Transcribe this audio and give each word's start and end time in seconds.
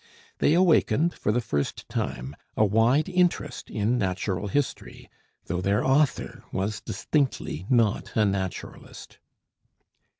They 0.39 0.55
awakened 0.55 1.13
for 1.13 1.31
the 1.31 1.39
first 1.41 1.87
time 1.87 2.35
a 2.57 2.65
wide 2.65 3.07
interest 3.07 3.69
in 3.69 3.99
natural 3.99 4.47
history, 4.47 5.11
though 5.45 5.61
their 5.61 5.85
author 5.85 6.43
was 6.51 6.81
distinctly 6.81 7.67
not 7.69 8.17
a 8.17 8.25
naturalist. 8.25 9.19